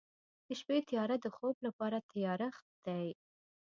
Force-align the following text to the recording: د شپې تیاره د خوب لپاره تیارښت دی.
د 0.47 0.49
شپې 0.59 0.77
تیاره 0.89 1.15
د 1.21 1.25
خوب 1.35 1.55
لپاره 1.67 1.97
تیارښت 2.11 2.65
دی. 2.85 3.07